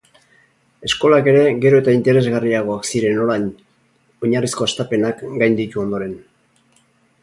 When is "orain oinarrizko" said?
3.27-4.69